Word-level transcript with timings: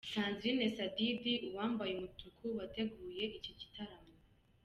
sandrine 0.13 0.65
Sadidi, 0.77 1.33
uwambaye 1.47 1.91
umutuku 1.95 2.43
wateguye 2.57 3.23
iki 3.37 3.51
gitaramo. 3.59 4.13